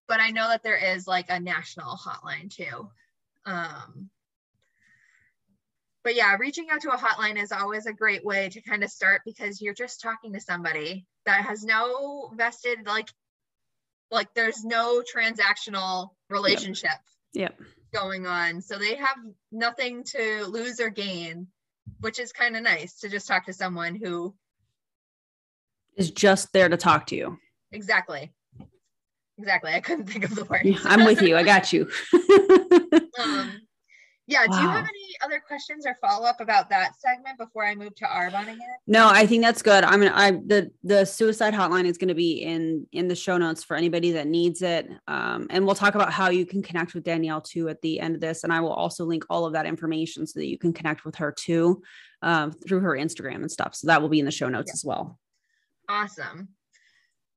[0.08, 2.90] But I know that there is like a national hotline too.
[3.46, 4.10] Um,
[6.04, 8.92] but yeah, reaching out to a hotline is always a great way to kind of
[8.92, 13.10] start because you're just talking to somebody that has no vested like
[14.12, 16.92] like there's no transactional relationship
[17.36, 17.60] Yep.
[17.96, 18.62] Going on.
[18.62, 19.18] So they have
[19.52, 21.48] nothing to lose or gain,
[22.02, 24.36] which is kind of nice to just talk to someone who
[25.96, 27.40] Is just there to talk to you.
[27.72, 28.32] exactly
[29.38, 30.66] exactly I couldn't think of the word.
[30.86, 31.36] I'm with you.
[31.36, 31.90] I got you.
[33.20, 33.62] um
[34.28, 37.76] yeah, do you have any other questions or follow up about that segment before I
[37.76, 38.60] move to Arbonne again?
[38.88, 39.84] No, I think that's good.
[39.84, 43.64] I'm gonna I the the suicide hotline is gonna be in in the show notes
[43.64, 44.90] for anybody that needs it.
[45.08, 48.16] Um, and we'll talk about how you can connect with Danielle too at the end
[48.16, 48.44] of this.
[48.44, 51.16] And I will also link all of that information so that you can connect with
[51.16, 51.84] her too
[52.24, 53.76] um, through her Instagram and stuff.
[53.76, 54.74] So that will be in the show notes Yeah.
[54.74, 55.20] as well.
[55.88, 56.48] Awesome.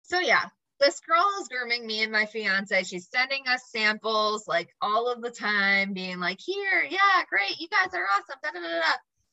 [0.02, 0.44] So yeah,
[0.80, 2.84] this girl is grooming me and my fiance.
[2.84, 7.68] She's sending us samples like all of the time, being like, "Here, yeah, great, you
[7.68, 8.92] guys are awesome." Da, da, da, da.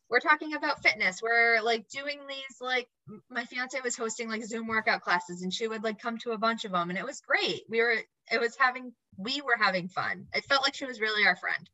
[0.10, 1.22] We're talking about fitness.
[1.22, 2.88] We're like doing these like
[3.30, 6.38] my fiance was hosting like Zoom workout classes, and she would like come to a
[6.38, 7.62] bunch of them, and it was great.
[7.70, 7.98] We were
[8.32, 10.28] it was having we were having fun.
[10.34, 11.70] It felt like she was really our friend.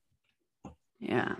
[0.99, 1.35] Yeah.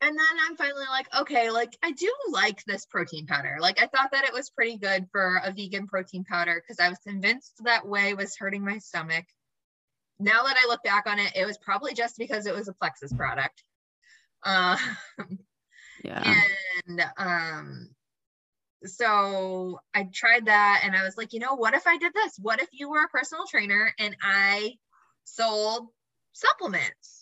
[0.00, 3.56] And then I'm finally like, okay, like I do like this protein powder.
[3.60, 6.88] Like I thought that it was pretty good for a vegan protein powder because I
[6.88, 9.24] was convinced that whey was hurting my stomach.
[10.20, 12.72] Now that I look back on it, it was probably just because it was a
[12.72, 13.62] Plexus product.
[14.44, 14.76] Uh,
[16.04, 16.34] Yeah.
[16.86, 17.88] and um,
[18.84, 22.38] so I tried that and I was like, you know, what if I did this?
[22.40, 24.74] What if you were a personal trainer and I
[25.24, 25.88] sold
[26.32, 27.17] supplements?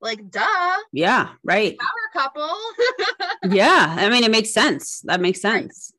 [0.00, 1.30] Like, duh, Yeah.
[1.42, 1.76] Right.
[1.78, 2.50] power couple.
[3.50, 3.94] Yeah.
[3.98, 5.00] I mean, it makes sense.
[5.04, 5.92] That makes sense.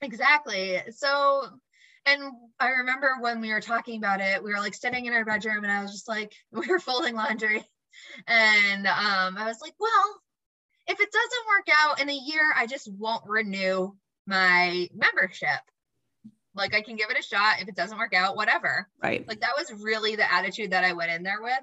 [0.00, 0.80] exactly.
[0.96, 1.48] So,
[2.06, 2.22] and
[2.60, 5.64] I remember when we were talking about it, we were like sitting in our bedroom
[5.64, 7.64] and I was just like, we were folding laundry.
[8.26, 10.20] And um, I was like, well,
[10.86, 13.92] if it doesn't work out in a year, I just won't renew
[14.26, 15.48] my membership.
[16.54, 17.60] Like I can give it a shot.
[17.60, 18.88] If it doesn't work out, whatever.
[19.02, 19.26] Right.
[19.26, 21.58] Like that was really the attitude that I went in there with.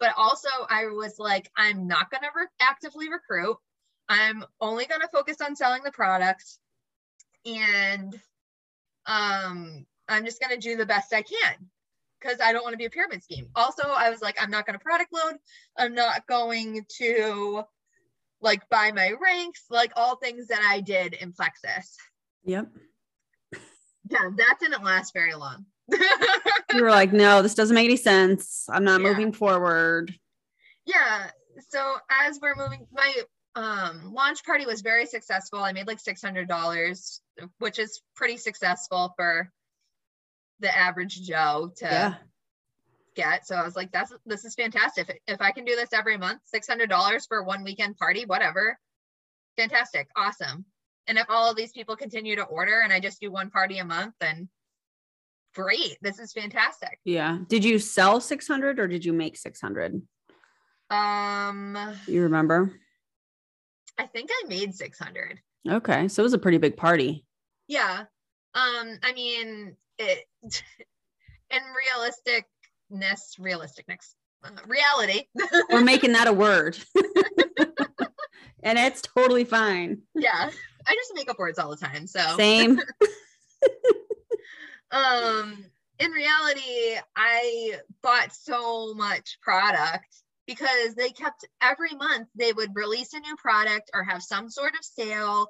[0.00, 3.56] But also, I was like, I'm not going to re- actively recruit.
[4.08, 6.44] I'm only going to focus on selling the product.
[7.46, 8.18] And
[9.06, 11.70] um, I'm just going to do the best I can
[12.20, 13.48] because I don't want to be a pyramid scheme.
[13.54, 15.36] Also, I was like, I'm not going to product load.
[15.76, 17.62] I'm not going to
[18.40, 21.96] like buy my ranks, like all things that I did in Plexus.
[22.44, 22.68] Yep.
[24.10, 25.66] Yeah, that didn't last very long.
[26.74, 28.66] You were like, no, this doesn't make any sense.
[28.70, 29.08] I'm not Yeah.
[29.08, 30.14] moving forward.
[30.86, 31.30] yeah
[31.68, 33.12] so as we're moving my
[33.56, 37.20] um launch party was very successful i made like $600
[37.58, 39.50] which is pretty successful for
[40.60, 42.14] the average joe to Yeah.
[43.16, 45.92] get so i was like that's this is fantastic if, if i can do this
[45.92, 48.78] every month $600 for one weekend party whatever
[49.58, 50.64] fantastic awesome
[51.08, 53.78] and if all of these people continue to order and i just do one party
[53.78, 54.48] a month then
[55.54, 57.38] great this is fantastic Yeah.
[57.48, 60.00] Did you sell 600 or did you make 600?
[60.90, 62.72] um You remember?
[63.98, 66.08] i think i made 600 Okay.
[66.08, 67.26] So it was a pretty big party.
[67.68, 68.04] Yeah.
[68.54, 75.24] Um, I mean, it in realisticness, realisticness, uh, reality.
[75.70, 76.78] We're making that a word.
[78.62, 80.00] and it's totally fine.
[80.14, 80.48] yeah.
[80.86, 82.06] I just make up words all the time.
[82.06, 82.80] So Same.
[84.92, 85.64] Um
[86.00, 93.12] in reality, I bought so much product because they kept every month they would release
[93.12, 95.46] a new product or have some sort of sale.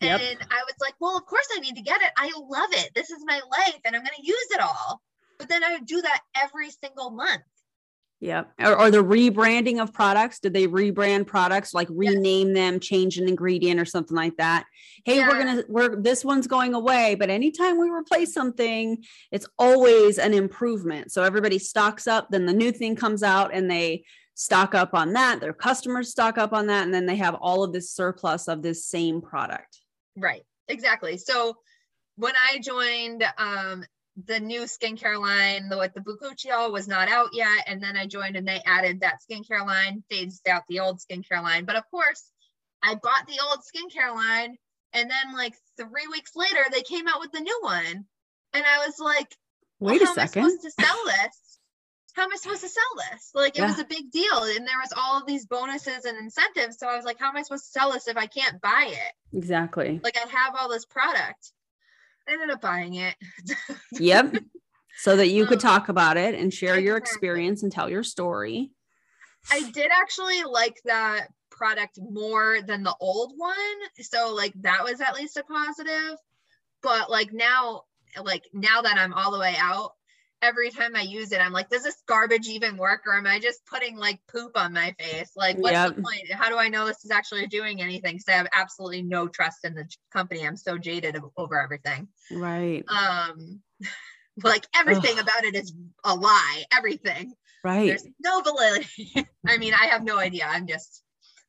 [0.00, 0.20] Yep.
[0.20, 2.10] And I was like, well, of course I need to get it.
[2.18, 2.90] I love it.
[2.94, 5.00] This is my life and I'm going to use it all.
[5.38, 7.42] But then I would do that every single month.
[8.20, 8.52] Yep.
[8.58, 10.38] Or, or the rebranding of products.
[10.38, 14.64] Did they rebrand products, like rename them, change an ingredient or something like that?
[15.04, 20.18] Hey, we're gonna we're this one's going away, but anytime we replace something, it's always
[20.18, 21.12] an improvement.
[21.12, 25.12] So everybody stocks up, then the new thing comes out and they stock up on
[25.12, 25.40] that.
[25.40, 28.62] Their customers stock up on that, and then they have all of this surplus of
[28.62, 29.80] this same product.
[30.16, 30.44] Right.
[30.68, 31.18] Exactly.
[31.18, 31.56] So
[32.16, 33.84] when I joined, um,
[34.16, 37.64] the new skincare line, the with the bakuchiol was not out yet.
[37.66, 41.42] And then I joined and they added that skincare line, phased out the old skincare
[41.42, 41.64] line.
[41.64, 42.30] But of course,
[42.82, 44.56] I bought the old skincare line.
[44.92, 48.04] And then like three weeks later, they came out with the new one.
[48.52, 49.34] And I was like,
[49.80, 50.42] Wait well, a second.
[50.42, 51.58] Am I supposed to sell this?
[52.14, 53.32] How am I supposed to sell this?
[53.34, 53.66] Like it Yeah.
[53.66, 54.44] was a big deal.
[54.44, 56.78] And there was all of these bonuses and incentives.
[56.78, 58.90] So I was like, how am I supposed to sell this if I can't buy
[58.92, 59.36] it?
[59.36, 60.00] Exactly.
[60.04, 61.50] Like I have all this product.
[62.28, 63.14] I ended up buying it.
[63.92, 64.36] Yep.
[64.98, 68.04] So that you could Um, talk about it and share your experience and tell your
[68.04, 68.70] story.
[69.50, 73.56] I did actually like that product more than the old one.
[74.00, 76.16] So like that was at least a positive.
[76.82, 77.82] But like now,
[78.22, 79.94] like now that I'm all the way out,
[80.44, 83.02] every time I use it, I'm like, does this garbage even work?
[83.06, 85.30] Or am I just putting like poop on my face?
[85.34, 85.96] Like, what's Yep.
[85.96, 86.32] the point?
[86.32, 88.14] How do I know this is actually doing anything?
[88.14, 90.46] Because I have absolutely no trust in the company.
[90.46, 92.08] I'm so jaded over everything.
[92.30, 92.84] Right.
[92.88, 93.62] Um
[94.44, 95.72] like everything about it is
[96.04, 96.64] a lie.
[96.72, 97.34] Everything.
[97.62, 97.86] Right.
[97.86, 99.26] There's no validity.
[99.46, 100.44] I mean, I have no idea.
[100.46, 101.02] I'm just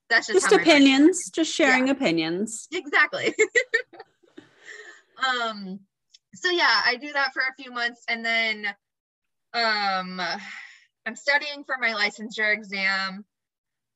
[0.10, 2.68] that's just, Just opinions, just sharing opinions.
[2.72, 3.34] Exactly.
[5.28, 5.80] um
[6.36, 8.68] so yeah, I do that for a few months and then
[9.56, 10.22] um
[11.06, 13.26] I'm studying for my licensure exam.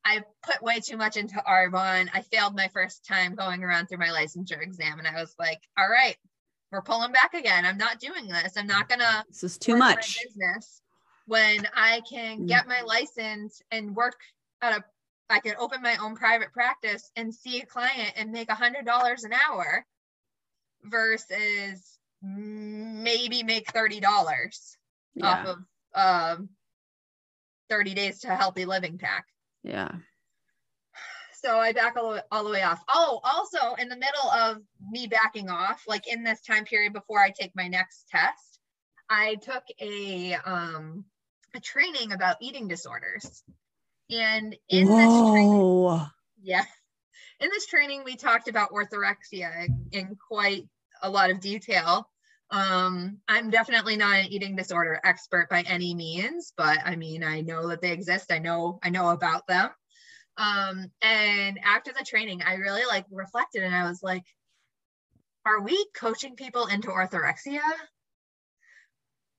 [0.05, 2.09] I put way too much into Arbonne.
[2.13, 5.59] I failed my first time going around through my licensure exam and I was like,
[5.77, 6.15] all right,
[6.71, 7.65] we're pulling back again.
[7.65, 8.53] I'm not doing this.
[8.55, 10.17] I'm not gonna This is too much.
[10.23, 10.81] business
[11.25, 12.47] when I can Mm.
[12.47, 14.15] get my license and work
[14.61, 14.83] at a
[15.31, 18.85] I can open my own private practice and see a client and make a hundred
[18.85, 19.85] dollars an hour
[20.83, 24.78] versus maybe make thirty dollars
[25.23, 25.57] off of
[26.39, 26.49] um
[27.69, 29.25] 30 days to healthy living pack.
[29.63, 29.91] Yeah.
[31.41, 32.83] So I back all, the way- all the way off.
[32.89, 34.57] Oh, also in the middle of
[34.91, 38.59] me backing off, like in this time period before I take my next test,
[39.09, 41.05] I took a um
[41.55, 43.43] a training about eating disorders.
[44.11, 45.51] And in this training,
[46.41, 46.65] yeah,
[47.39, 50.67] in this training we talked about orthorexia in quite
[51.01, 52.09] a lot of detail.
[52.51, 57.41] Um, I'm definitely not an eating disorder expert by any means, but I mean, I
[57.41, 58.31] know that they exist.
[58.31, 59.69] I know, I know about them.
[60.37, 64.23] Um, and after the training, I really like reflected and I was like,
[65.45, 67.61] are we coaching people into orthorexia?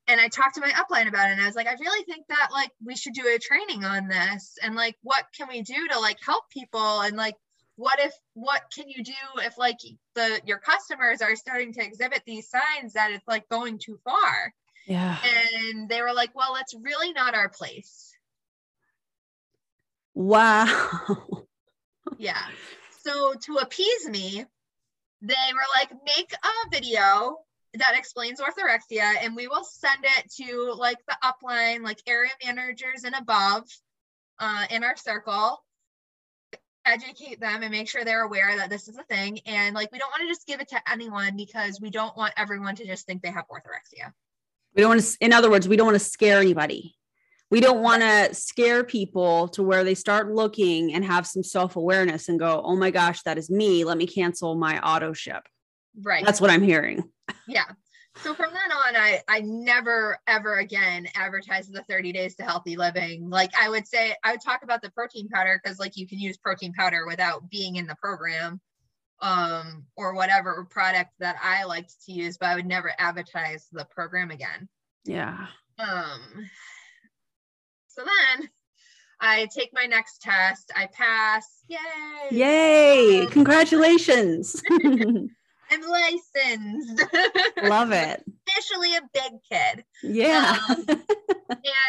[0.06, 2.26] And I talked to my upline about it and I was like, I really think
[2.28, 5.88] that like we should do a training on this and like what can we do
[5.88, 7.36] to like help people and like
[7.80, 9.78] what if what can you do if like
[10.14, 14.52] the your customers are starting to exhibit these signs that it's like going too far
[14.86, 15.16] Yeah.
[15.24, 18.12] and they were like well it's really not our place
[20.14, 20.66] Wow.
[22.18, 22.44] yeah
[23.02, 24.44] so to appease me
[25.22, 27.38] they were like make a video
[27.74, 33.04] that explains orthorexia and we will send it to like the upline like area managers
[33.04, 33.64] and above
[34.38, 35.62] uh, in our circle
[36.86, 39.98] educate them and make sure they're aware that this is a thing and like we
[39.98, 43.06] don't want to just give it to anyone because we don't want everyone to just
[43.06, 44.12] think they have orthorexia
[44.74, 46.96] We don't want to, in other words, we don't want to scare anybody.
[47.50, 51.74] We don't want to scare people to where they start looking and have some self
[51.76, 53.84] awareness and go, oh my gosh, that is me.
[53.84, 55.42] Let me cancel my auto ship.
[56.00, 57.02] right That's what I'm hearing.
[57.48, 57.64] yeah
[58.22, 62.76] so from then on i i never ever again advertised the 30 days to healthy
[62.76, 66.06] living like i would say i would talk about the protein powder because like you
[66.06, 68.60] can use protein powder without being in the program
[69.20, 73.84] um or whatever product that i liked to use but i would never advertise the
[73.86, 74.68] program again
[75.04, 75.46] Yeah.
[75.78, 76.20] um
[77.88, 78.48] so then
[79.20, 81.78] i take my next test i pass yay
[82.30, 83.20] Yay.
[83.22, 84.62] Um, Congratulations.
[85.70, 87.02] i'm licensed
[87.62, 88.24] Love it.
[88.48, 90.56] officially a big kid Yeah.
[90.70, 90.86] Um,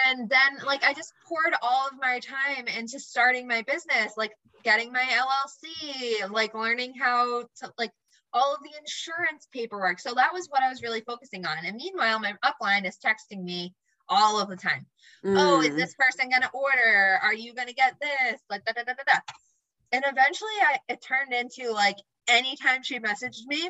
[0.07, 4.31] and then like I just poured all of my time into starting my business, like
[4.63, 7.91] getting my LLC, like learning how to like
[8.33, 9.99] all of the insurance paperwork.
[9.99, 11.57] So that was what I was really focusing on.
[11.65, 13.73] And meanwhile, my upline is texting me
[14.09, 14.85] all of the time.
[15.25, 15.77] Oh, is Mm.
[15.77, 17.19] this person gonna order?
[17.23, 18.41] Are you gonna get this?
[18.49, 19.19] Like da da da da da.
[19.93, 21.97] And eventually I it turned into like
[22.31, 23.69] anytime she messaged me,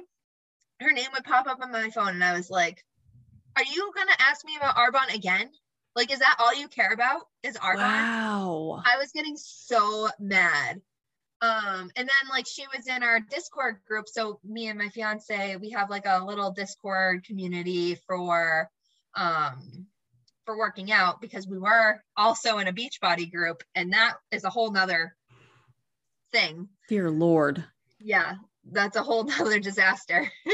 [0.80, 2.84] her name would pop up on my phone and I was like,
[3.56, 5.50] Are you gonna ask me about Arbonne again?
[5.96, 7.24] Like, is that all you care about?
[7.44, 7.78] Is Arbonne?
[7.78, 8.84] Wow.
[8.86, 10.82] I was getting so mad.
[11.42, 14.08] Um, and then like she was in our Discord group.
[14.08, 18.70] So me and my fiance, we have like a little Discord community for
[19.16, 19.88] um
[20.46, 24.50] for working out because we were also in a Beachbody group, and that is a
[24.50, 25.16] whole nother
[26.32, 26.70] thing.
[26.88, 27.64] Dear Lord.
[28.00, 28.36] Yeah,
[28.70, 30.30] that's a whole nother disaster.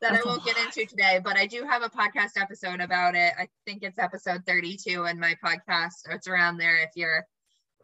[0.00, 3.32] that I won't get into today, but I do have a podcast episode about it.
[3.38, 5.92] I think it's episode 32 in my podcast.
[6.10, 7.24] It's around there if you're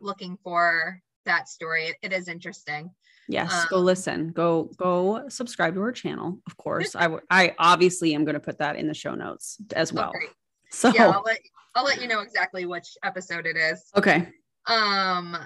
[0.00, 1.84] looking for that story.
[1.84, 2.90] it, it is interesting.
[3.28, 4.32] Yes, um, go listen.
[4.32, 6.40] Go go subscribe to our channel.
[6.46, 9.92] Of course, I I obviously am going to put that in the show notes as
[9.92, 10.08] well.
[10.08, 10.26] Okay.
[10.70, 11.38] So yeah, I'll let,
[11.74, 13.84] I'll let you know exactly which episode it is.
[13.96, 14.28] Okay.
[14.66, 15.36] Um,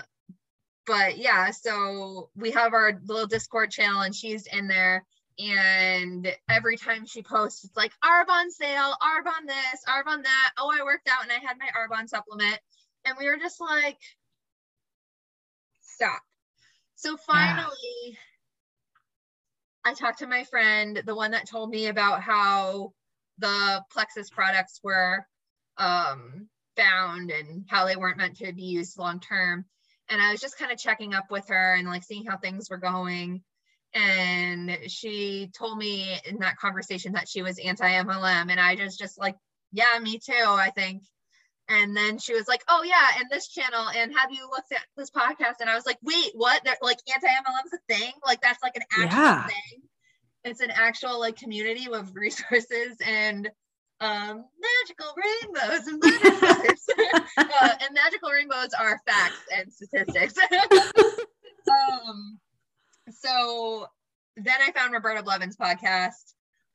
[0.92, 5.06] but yeah, so we have our little Discord channel, and she's in there.
[5.38, 10.50] And every time she posts, it's like Arbonne sale, Arbonne this, Arbonne that.
[10.58, 12.58] Oh, I worked out and I had my Arbonne supplement.
[13.06, 13.96] And we were just like,
[15.80, 16.20] stop.
[16.96, 17.72] So finally,
[18.04, 18.14] yeah.
[19.86, 22.92] I talked to my friend, the one that told me about how
[23.38, 25.26] the Plexus products were
[25.78, 29.64] um, found and how they weren't meant to be used long term.
[30.12, 32.68] And I was just kind of checking up with her and like seeing how things
[32.68, 33.42] were going.
[33.94, 38.50] And she told me in that conversation that she was anti MLM.
[38.50, 39.36] And I just, just like,
[39.72, 41.02] yeah, me too, I think.
[41.68, 44.82] And then she was like, "Oh yeah, and this channel, and have you looked at
[44.96, 46.60] this podcast?" And I was like, "Wait, what?
[46.64, 48.12] They're, like anti MLM is a thing?
[48.26, 49.46] Like that's like an actual yeah.
[49.46, 49.82] thing?
[50.44, 53.48] It's an actual like community with resources and
[54.00, 54.44] um,
[54.82, 56.86] magical rainbows and butterflies.
[57.38, 60.34] uh, and magical rainbows are facts and statistics.
[61.70, 62.38] um,
[63.10, 63.86] so
[64.36, 66.34] then I found Roberta Blevins' podcast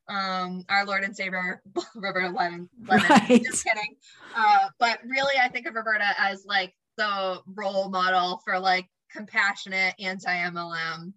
[0.09, 1.61] um, our Lord and Savior,
[1.95, 2.69] Roberta Lemon.
[2.87, 3.05] Lemon.
[3.09, 3.43] Right.
[3.43, 3.95] Just kidding.
[4.35, 9.95] Uh, but really, I think of Roberta as like the role model for like compassionate
[9.99, 11.13] anti MLM.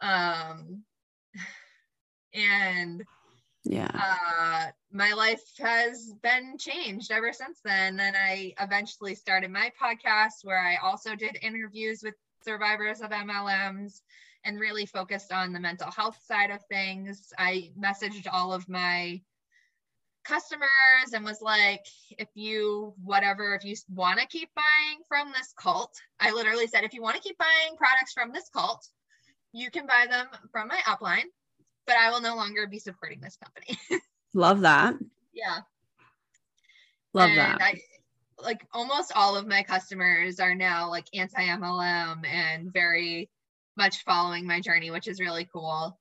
[0.00, 0.82] Um,
[2.34, 3.02] and
[3.64, 7.96] yeah, uh, my life has been changed ever since then.
[7.96, 14.00] then I eventually started my podcast where I also did interviews with survivors of MLMs
[14.44, 17.32] and really focused on the mental health side of things.
[17.38, 19.20] I messaged all of my
[20.24, 21.84] customers and was like,
[22.18, 26.84] if you, whatever, if you want to keep buying from this cult, I literally said,
[26.84, 28.86] if you want to keep buying products from this cult,
[29.52, 31.24] you can buy them from my upline,
[31.86, 33.78] but I will no longer be supporting this company.
[34.34, 34.94] Love that.
[35.32, 35.58] Yeah.
[37.12, 37.58] Love and that.
[37.60, 37.80] I,
[38.42, 43.28] like almost all of my customers are now like anti MLM and very
[43.76, 45.98] much following my journey, which is really cool.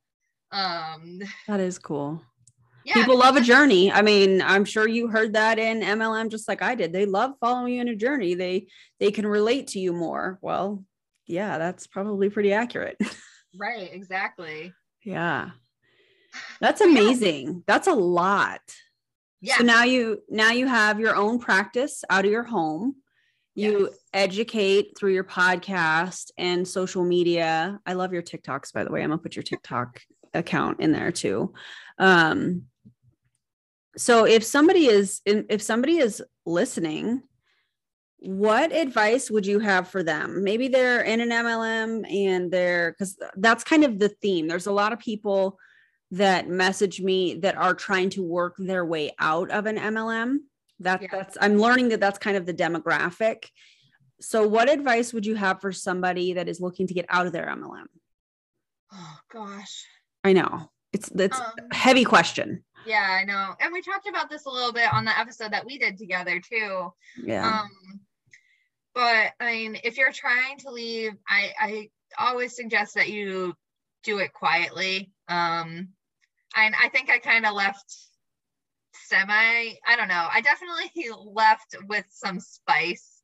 [0.52, 2.22] Um, that is cool.
[2.86, 3.92] Yeah, people love a journey.
[3.92, 6.94] I mean, I'm sure you heard that in MLM just like I did.
[6.94, 8.36] They love following you in a journey.
[8.36, 8.68] They
[9.00, 10.40] they can relate to you more.
[10.42, 10.84] Well,
[11.28, 12.98] yeah, that's probably pretty accurate.
[13.60, 14.74] right, exactly.
[15.04, 15.52] Yeah.
[16.62, 17.64] That's amazing.
[17.68, 18.62] That's a lot.
[19.42, 19.58] Yeah.
[19.58, 22.96] So now you now you have your own practice out of your home
[23.60, 24.00] you yes.
[24.14, 27.80] educate through your podcast and social media.
[27.86, 29.04] I love your TikToks, by the way.
[29.04, 30.02] I'm gonna put your TikTok
[30.34, 31.54] account in there too.
[31.98, 32.64] Um,
[33.98, 37.22] so if somebody is if somebody is listening,
[38.20, 40.44] what advice would you have for them?
[40.44, 44.48] Maybe they're in an MLM and they're because that's kind of the theme.
[44.48, 45.60] There's a lot of people
[46.12, 50.40] that message me that are trying to work their way out of an MLM
[50.80, 51.08] that yeah.
[51.12, 53.46] that's i'm learning that that's kind of the demographic.
[54.22, 57.34] So what advice would you have for somebody that is looking to get out of
[57.34, 57.86] their mlm
[58.92, 59.86] oh gosh.
[60.24, 60.70] I know.
[60.92, 62.64] It's that's um, a heavy question.
[62.86, 63.56] Yeah i know.
[63.60, 66.40] And we talked about this a little bit on the episode that we did together
[66.40, 66.94] too.
[67.22, 67.62] Yeah.
[67.62, 68.00] Um
[68.96, 73.54] but i mean if you're trying to leave i i always suggest that you
[74.04, 75.12] do it quietly.
[75.28, 75.90] Um
[76.56, 78.10] and i think i kind of left
[79.10, 79.28] semi
[79.88, 80.28] i don't know.
[80.32, 83.22] I definitely left with some spice.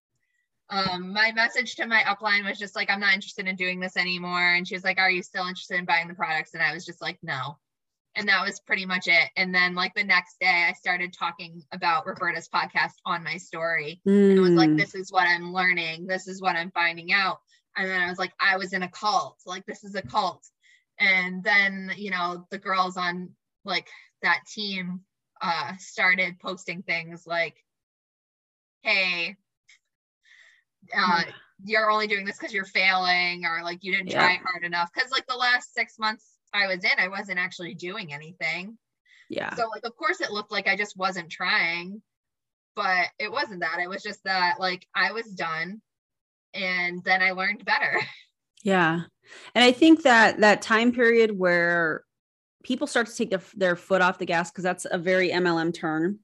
[0.70, 3.98] Um my message to my upline was just like i'm not interested in doing this
[3.98, 4.56] anymore.
[4.56, 6.54] And she was like are you still interested in buying the products?
[6.54, 7.58] And i was just like no.
[8.18, 9.30] And that was pretty much it.
[9.36, 14.02] And then like the next day i started talking about roberta's podcast on my story.
[14.08, 14.30] Mm.
[14.32, 14.78] and it was like mm.
[14.78, 16.08] this is what i'm learning.
[16.08, 17.38] This is what i'm finding out.
[17.78, 19.38] And then i was like i was in a cult.
[19.46, 20.48] Like this is a cult
[21.00, 23.30] and then you know the girls on
[23.64, 23.88] like
[24.22, 25.02] that team
[25.42, 27.56] uh, started posting things like,
[28.84, 29.36] hey,
[30.96, 31.24] uh,
[31.64, 34.20] you're only doing this because you're failing or like you didn't yeah.
[34.20, 34.90] try hard enough.
[34.94, 38.78] Because like the last six months I was in, I wasn't actually doing anything.
[39.30, 39.54] Yeah.
[39.56, 42.02] So like of course it looked like I just wasn't trying,
[42.76, 43.80] but it wasn't that.
[43.82, 45.82] It was just that like I was done
[46.54, 48.00] and then I learned better.
[48.66, 49.02] Yeah.
[49.54, 52.04] And I think that that time period where
[52.64, 55.74] people start to take their, their foot off the gas because that's a very MLM
[55.74, 56.20] term.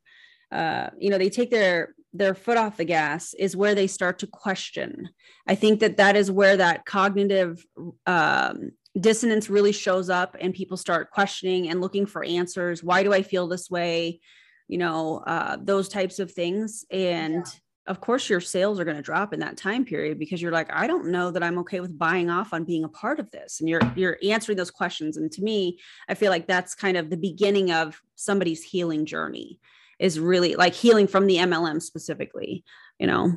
[0.52, 4.20] Uh, you know, they take their their foot off the gas is where they start
[4.20, 5.08] to question.
[5.48, 7.66] I think that that is where that cognitive
[8.06, 13.14] um, dissonance really shows up and people start questioning and looking for answers why do
[13.14, 14.20] i feel this way
[14.68, 17.52] you know uh, those types of things and yeah.
[17.88, 20.72] Of course your sales are going to drop in that time period because you're like
[20.72, 23.60] i don't know that i'm okay with buying off on being a part of this
[23.60, 27.10] and you're you're answering those questions and to me i feel like that's kind of
[27.10, 29.60] the beginning of somebody's healing journey
[30.00, 32.64] is really like healing from the mlm specifically
[33.00, 33.36] you know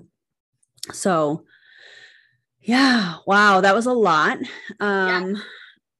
[0.92, 1.45] so
[2.64, 3.16] yeah.
[3.26, 3.61] Wow.
[3.61, 4.38] That was a lot.
[4.80, 5.42] Um, yeah.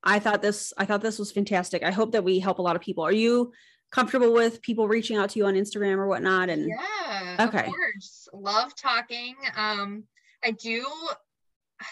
[0.03, 1.83] I thought this, I thought this was fantastic.
[1.83, 3.05] I hope that we help a lot of people.
[3.05, 3.53] Are you
[3.95, 6.49] comfortable with people reaching out to you on Instagram or whatnot?
[6.49, 7.61] And yeah, okay.
[7.61, 8.29] Of course.
[8.33, 9.37] Love talking.
[9.57, 10.05] Um,
[10.45, 10.85] I do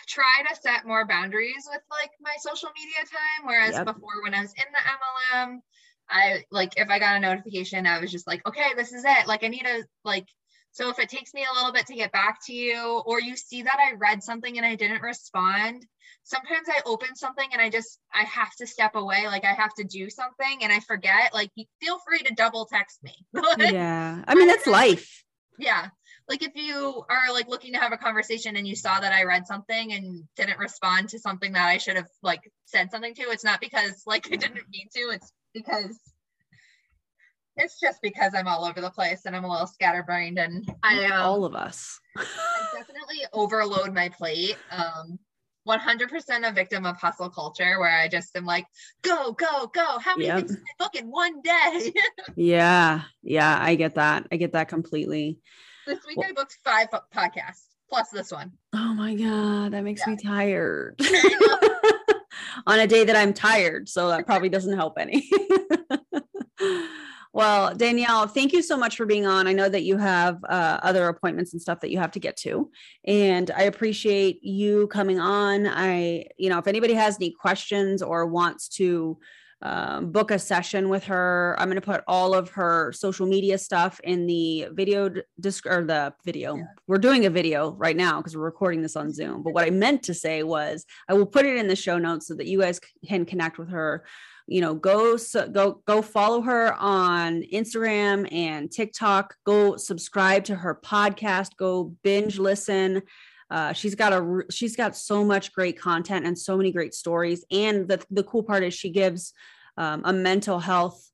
[0.08, 3.46] try to set more boundaries with like my social media time.
[3.46, 3.86] Whereas yep.
[3.86, 5.58] before when I was in the MLM,
[6.10, 9.28] I like if I got a notification, I was just like, okay, this is it.
[9.28, 10.26] Like I need to like
[10.72, 13.36] so if it takes me a little bit to get back to you, or you
[13.36, 15.86] see that I read something and I didn't respond,
[16.24, 19.74] sometimes I open something and I just I have to step away, like I have
[19.74, 21.34] to do something and I forget.
[21.34, 21.50] Like
[21.80, 23.14] feel free to double text me.
[23.58, 24.24] yeah.
[24.26, 25.24] I mean that's life.
[25.58, 25.88] Yeah.
[26.26, 29.24] Like if you are like looking to have a conversation and you saw that I
[29.24, 33.22] read something and didn't respond to something that I should have like said something to,
[33.24, 35.98] it's not because like I didn't mean to, it's because
[37.56, 41.04] it's just because I'm all over the place and I'm a little scatterbrained and I
[41.06, 41.98] um, all of us.
[42.16, 42.24] I
[42.74, 44.56] definitely overload my plate.
[44.70, 45.18] Um
[45.68, 48.66] 100% a victim of hustle culture where I just am like,
[49.02, 49.98] go, go, go.
[49.98, 50.38] How many yep.
[50.38, 51.92] things can I book in one day?
[52.36, 53.02] yeah.
[53.22, 53.58] Yeah.
[53.60, 54.26] I get that.
[54.32, 55.38] I get that completely.
[55.86, 58.52] This week well, I booked five podcasts plus this one.
[58.72, 59.72] Oh my God.
[59.72, 60.14] That makes yeah.
[60.14, 61.00] me tired.
[62.66, 63.88] On a day that I'm tired.
[63.88, 65.28] So that probably doesn't help any.
[67.34, 69.46] Well, Danielle, thank you so much for being on.
[69.46, 72.36] I know that you have uh, other appointments and stuff that you have to get
[72.38, 72.70] to,
[73.06, 75.66] and I appreciate you coming on.
[75.66, 79.18] I, you know, if anybody has any questions or wants to
[79.62, 83.56] um, book a session with her, I'm going to put all of her social media
[83.56, 85.08] stuff in the video
[85.40, 86.56] disc or the video.
[86.56, 86.64] Yeah.
[86.88, 89.42] We're doing a video right now because we're recording this on Zoom.
[89.42, 92.26] But what I meant to say was I will put it in the show notes
[92.26, 94.04] so that you guys can connect with her
[94.46, 95.16] you know go
[95.52, 99.34] go go follow her on instagram and tiktok.
[99.44, 101.56] Go subscribe to her podcast.
[101.56, 103.02] Go binge listen.
[103.50, 107.44] Uh, she's got a she's got so much great content and so many great stories.
[107.50, 109.34] And the, the cool part is she gives
[109.76, 111.06] um, a mental health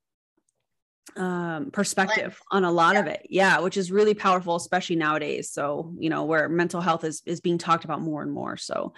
[1.16, 3.00] um, perspective on a lot yeah.
[3.00, 3.26] of it.
[3.28, 5.50] Yeah which is really powerful especially nowadays.
[5.50, 8.56] So you know where mental health is is being talked about more and more.
[8.56, 8.94] So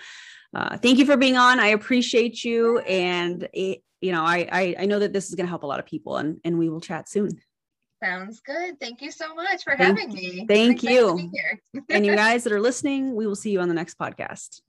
[0.55, 1.61] uh, thank you for being on.
[1.61, 2.81] I appreciate you.
[2.81, 5.67] And it, you know, I, I, I know that this is going to help a
[5.67, 7.41] lot of people and, and we will chat soon.
[8.03, 8.81] Sounds good.
[8.81, 10.47] Thank you so much for thank, having me.
[10.49, 11.31] Thank you.
[11.91, 14.63] and you guys that are listening, we will see you on the next podcast.